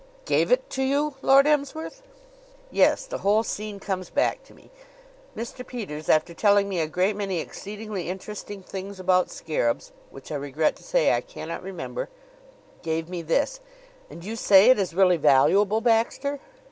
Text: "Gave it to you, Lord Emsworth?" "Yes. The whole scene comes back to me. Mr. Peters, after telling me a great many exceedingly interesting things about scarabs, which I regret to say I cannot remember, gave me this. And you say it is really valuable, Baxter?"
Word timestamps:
"Gave 0.25 0.51
it 0.51 0.67
to 0.71 0.81
you, 0.81 1.13
Lord 1.21 1.45
Emsworth?" 1.45 2.01
"Yes. 2.71 3.05
The 3.05 3.19
whole 3.19 3.43
scene 3.43 3.79
comes 3.79 4.09
back 4.09 4.43
to 4.45 4.53
me. 4.55 4.71
Mr. 5.37 5.61
Peters, 5.63 6.09
after 6.09 6.33
telling 6.33 6.67
me 6.67 6.79
a 6.79 6.87
great 6.87 7.15
many 7.15 7.37
exceedingly 7.37 8.09
interesting 8.09 8.63
things 8.63 8.99
about 8.99 9.29
scarabs, 9.29 9.91
which 10.09 10.31
I 10.31 10.35
regret 10.37 10.75
to 10.77 10.83
say 10.83 11.13
I 11.13 11.21
cannot 11.21 11.61
remember, 11.61 12.09
gave 12.81 13.09
me 13.09 13.21
this. 13.21 13.59
And 14.09 14.25
you 14.25 14.35
say 14.35 14.71
it 14.71 14.79
is 14.79 14.95
really 14.95 15.17
valuable, 15.17 15.81
Baxter?" 15.81 16.39